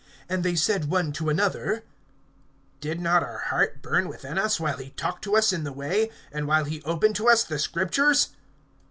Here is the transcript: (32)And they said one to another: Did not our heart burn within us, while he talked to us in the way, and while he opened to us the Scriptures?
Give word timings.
(32)And 0.31 0.41
they 0.41 0.55
said 0.55 0.85
one 0.85 1.11
to 1.11 1.29
another: 1.29 1.83
Did 2.79 2.99
not 2.99 3.21
our 3.21 3.37
heart 3.37 3.83
burn 3.83 4.07
within 4.09 4.35
us, 4.35 4.59
while 4.59 4.77
he 4.79 4.89
talked 4.89 5.23
to 5.25 5.35
us 5.37 5.53
in 5.53 5.63
the 5.63 5.71
way, 5.71 6.09
and 6.31 6.47
while 6.47 6.63
he 6.65 6.81
opened 6.85 7.15
to 7.17 7.29
us 7.29 7.43
the 7.43 7.59
Scriptures? 7.59 8.29